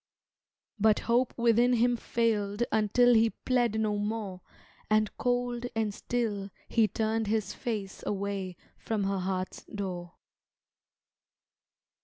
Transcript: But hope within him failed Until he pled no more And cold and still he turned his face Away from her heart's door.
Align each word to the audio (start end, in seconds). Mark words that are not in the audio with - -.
But 0.79 1.01
hope 1.01 1.31
within 1.37 1.73
him 1.73 1.95
failed 1.95 2.63
Until 2.71 3.13
he 3.13 3.29
pled 3.45 3.79
no 3.79 3.97
more 3.99 4.41
And 4.89 5.15
cold 5.17 5.67
and 5.75 5.93
still 5.93 6.49
he 6.67 6.87
turned 6.87 7.27
his 7.27 7.53
face 7.53 8.03
Away 8.07 8.55
from 8.79 9.03
her 9.03 9.19
heart's 9.19 9.63
door. 9.65 10.13